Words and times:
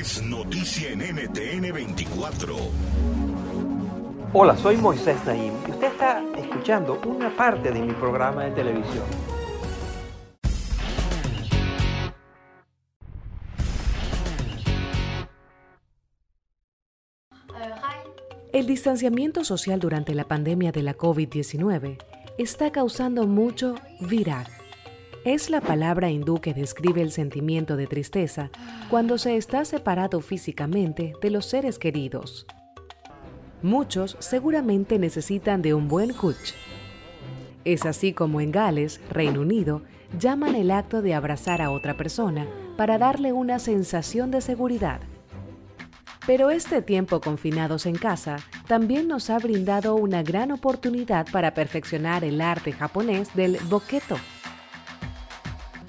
Es 0.00 0.22
noticia 0.22 0.92
en 0.92 1.00
NTN 1.00 1.74
24. 1.74 2.56
Hola, 4.32 4.56
soy 4.56 4.78
Moisés 4.78 5.18
Naim 5.26 5.52
y 5.68 5.72
usted 5.72 5.88
está 5.88 6.24
escuchando 6.38 6.98
una 7.04 7.36
parte 7.36 7.70
de 7.70 7.82
mi 7.82 7.92
programa 7.92 8.44
de 8.44 8.52
televisión. 8.52 9.04
El 18.54 18.66
distanciamiento 18.66 19.44
social 19.44 19.80
durante 19.80 20.14
la 20.14 20.24
pandemia 20.24 20.72
de 20.72 20.82
la 20.82 20.96
COVID-19 20.96 21.98
está 22.38 22.72
causando 22.72 23.26
mucho 23.26 23.74
virar. 24.00 24.59
Es 25.24 25.50
la 25.50 25.60
palabra 25.60 26.10
hindú 26.10 26.40
que 26.40 26.54
describe 26.54 27.02
el 27.02 27.12
sentimiento 27.12 27.76
de 27.76 27.86
tristeza 27.86 28.48
cuando 28.88 29.18
se 29.18 29.36
está 29.36 29.66
separado 29.66 30.22
físicamente 30.22 31.12
de 31.20 31.28
los 31.28 31.44
seres 31.44 31.78
queridos. 31.78 32.46
Muchos 33.60 34.16
seguramente 34.20 34.98
necesitan 34.98 35.60
de 35.60 35.74
un 35.74 35.88
buen 35.88 36.14
kuch. 36.14 36.54
Es 37.66 37.84
así 37.84 38.14
como 38.14 38.40
en 38.40 38.50
Gales, 38.50 38.98
Reino 39.10 39.42
Unido, 39.42 39.82
llaman 40.18 40.54
el 40.54 40.70
acto 40.70 41.02
de 41.02 41.12
abrazar 41.12 41.60
a 41.60 41.70
otra 41.70 41.98
persona 41.98 42.46
para 42.78 42.96
darle 42.96 43.34
una 43.34 43.58
sensación 43.58 44.30
de 44.30 44.40
seguridad. 44.40 45.02
Pero 46.26 46.48
este 46.48 46.80
tiempo 46.80 47.20
confinados 47.20 47.84
en 47.84 47.96
casa 47.96 48.38
también 48.66 49.06
nos 49.06 49.28
ha 49.28 49.38
brindado 49.38 49.96
una 49.96 50.22
gran 50.22 50.50
oportunidad 50.50 51.26
para 51.30 51.52
perfeccionar 51.52 52.24
el 52.24 52.40
arte 52.40 52.72
japonés 52.72 53.34
del 53.34 53.58
boketo. 53.68 54.16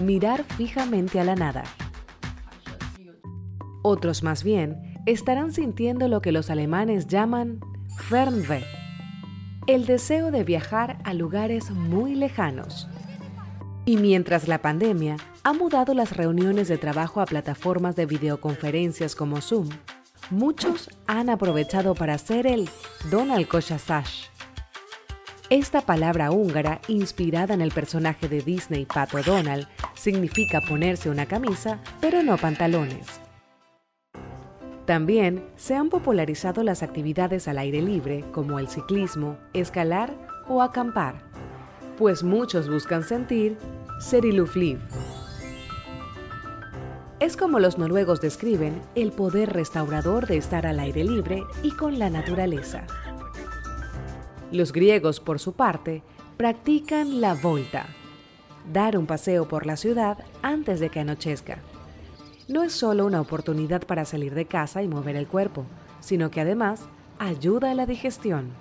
Mirar 0.00 0.42
fijamente 0.56 1.20
a 1.20 1.24
la 1.24 1.36
nada. 1.36 1.62
Otros 3.82 4.22
más 4.24 4.42
bien 4.42 5.00
estarán 5.06 5.52
sintiendo 5.52 6.08
lo 6.08 6.20
que 6.20 6.32
los 6.32 6.50
alemanes 6.50 7.06
llaman 7.06 7.60
Fernweh, 8.08 8.64
el 9.66 9.86
deseo 9.86 10.30
de 10.32 10.42
viajar 10.42 10.98
a 11.04 11.14
lugares 11.14 11.70
muy 11.70 12.16
lejanos. 12.16 12.88
Y 13.84 13.98
mientras 13.98 14.48
la 14.48 14.58
pandemia 14.58 15.16
ha 15.44 15.52
mudado 15.52 15.94
las 15.94 16.16
reuniones 16.16 16.66
de 16.68 16.78
trabajo 16.78 17.20
a 17.20 17.26
plataformas 17.26 17.94
de 17.94 18.06
videoconferencias 18.06 19.14
como 19.14 19.40
Zoom, 19.40 19.68
muchos 20.30 20.90
han 21.06 21.28
aprovechado 21.28 21.94
para 21.94 22.14
hacer 22.14 22.46
el 22.46 22.68
Donald 23.10 23.46
Koshasach. 23.46 24.08
Esta 25.50 25.82
palabra 25.82 26.30
húngara, 26.30 26.80
inspirada 26.88 27.52
en 27.52 27.60
el 27.60 27.70
personaje 27.70 28.28
de 28.28 28.40
Disney 28.40 28.86
Pato 28.86 29.22
Donald, 29.22 29.68
significa 29.94 30.60
ponerse 30.60 31.10
una 31.10 31.26
camisa, 31.26 31.80
pero 32.00 32.22
no 32.22 32.36
pantalones. 32.36 33.06
También 34.86 35.44
se 35.56 35.74
han 35.74 35.88
popularizado 35.88 36.62
las 36.62 36.82
actividades 36.82 37.48
al 37.48 37.58
aire 37.58 37.80
libre, 37.80 38.24
como 38.32 38.58
el 38.58 38.68
ciclismo, 38.68 39.38
escalar 39.54 40.14
o 40.46 40.60
acampar, 40.60 41.22
pues 41.96 42.22
muchos 42.22 42.68
buscan 42.68 43.02
sentir 43.02 43.56
serilufliv. 43.98 44.78
Es 47.20 47.36
como 47.36 47.60
los 47.60 47.78
noruegos 47.78 48.20
describen 48.20 48.82
el 48.94 49.12
poder 49.12 49.52
restaurador 49.52 50.26
de 50.26 50.36
estar 50.36 50.66
al 50.66 50.80
aire 50.80 51.04
libre 51.04 51.44
y 51.62 51.70
con 51.70 51.98
la 51.98 52.10
naturaleza. 52.10 52.86
Los 54.52 54.72
griegos, 54.72 55.20
por 55.20 55.38
su 55.38 55.54
parte, 55.54 56.02
practican 56.36 57.20
la 57.22 57.34
volta, 57.34 57.86
dar 58.72 58.96
un 58.96 59.06
paseo 59.06 59.48
por 59.48 59.66
la 59.66 59.76
ciudad 59.76 60.18
antes 60.42 60.80
de 60.80 60.90
que 60.90 61.00
anochezca. 61.00 61.58
No 62.48 62.62
es 62.62 62.72
solo 62.72 63.06
una 63.06 63.20
oportunidad 63.20 63.86
para 63.86 64.04
salir 64.04 64.34
de 64.34 64.46
casa 64.46 64.82
y 64.82 64.88
mover 64.88 65.16
el 65.16 65.26
cuerpo, 65.26 65.64
sino 66.00 66.30
que 66.30 66.40
además 66.40 66.82
ayuda 67.18 67.70
a 67.70 67.74
la 67.74 67.86
digestión. 67.86 68.52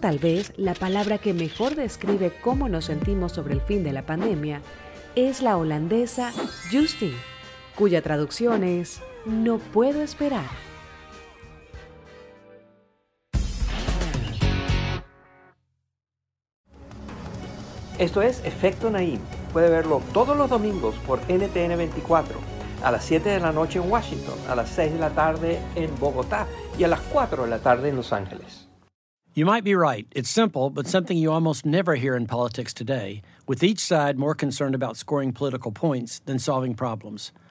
Tal 0.00 0.18
vez 0.18 0.52
la 0.56 0.74
palabra 0.74 1.18
que 1.18 1.32
mejor 1.32 1.74
describe 1.74 2.32
cómo 2.42 2.68
nos 2.68 2.86
sentimos 2.86 3.32
sobre 3.32 3.54
el 3.54 3.60
fin 3.60 3.82
de 3.82 3.92
la 3.92 4.04
pandemia 4.04 4.60
es 5.14 5.42
la 5.42 5.56
holandesa 5.56 6.32
Justin, 6.70 7.14
cuya 7.74 8.02
traducción 8.02 8.62
es 8.62 9.00
no 9.24 9.58
puedo 9.58 10.02
esperar. 10.02 10.44
Esto 17.98 18.20
es 18.20 18.44
Efecto 18.44 18.90
Naim. 18.90 19.20
Puede 19.54 19.70
verlo 19.70 20.02
todos 20.12 20.36
los 20.36 20.50
domingos 20.50 20.94
por 21.06 21.18
NTN 21.30 21.78
24, 21.78 22.38
a 22.82 22.90
las 22.90 23.02
7 23.06 23.30
de 23.30 23.40
la 23.40 23.52
noche 23.52 23.78
en 23.78 23.90
Washington, 23.90 24.34
a 24.50 24.54
las 24.54 24.68
6 24.68 24.92
de 24.92 24.98
la 24.98 25.10
tarde 25.10 25.58
en 25.76 25.98
Bogotá 25.98 26.46
y 26.78 26.84
a 26.84 26.88
las 26.88 27.00
4 27.00 27.44
de 27.44 27.48
la 27.48 27.58
tarde 27.58 27.88
en 27.88 27.96
Los 27.96 28.12
Ángeles. 28.12 28.68
You 29.32 29.46
might 29.46 29.64
be 29.64 29.74
right. 29.74 30.06
It's 30.14 30.28
simple, 30.28 30.68
but 30.68 30.86
something 30.86 31.16
you 31.16 31.32
almost 31.32 31.64
never 31.64 31.94
hear 31.94 32.14
in 32.16 32.26
politics 32.26 32.74
today, 32.74 33.22
with 33.48 33.62
each 33.62 33.80
side 33.80 34.18
more 34.18 34.34
concerned 34.34 34.74
about 34.74 34.98
scoring 34.98 35.32
political 35.32 35.72
points 35.72 36.20
than 36.26 36.38
solving 36.38 36.74
problems. 36.74 37.32